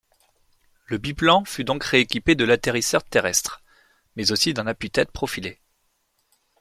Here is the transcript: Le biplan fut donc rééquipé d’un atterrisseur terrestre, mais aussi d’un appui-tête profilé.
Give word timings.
Le 0.87 0.97
biplan 0.97 1.45
fut 1.45 1.63
donc 1.63 1.83
rééquipé 1.83 2.33
d’un 2.33 2.49
atterrisseur 2.49 3.03
terrestre, 3.03 3.61
mais 4.15 4.31
aussi 4.31 4.51
d’un 4.51 4.65
appui-tête 4.65 5.11
profilé. 5.11 5.59